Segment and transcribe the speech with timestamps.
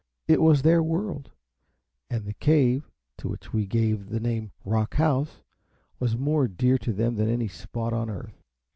[0.27, 1.29] It was their world,
[2.09, 5.43] and the cave, to which we gave the name Rock House,
[5.99, 8.33] was more dear to them than any spot on the earth.